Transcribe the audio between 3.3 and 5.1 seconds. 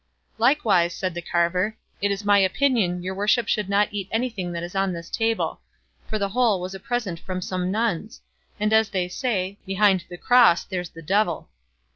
should not eat anything that is on